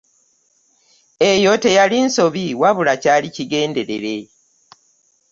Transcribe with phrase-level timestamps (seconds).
[1.31, 4.15] Eyo teyali nsobi wabula kyali kigenderere.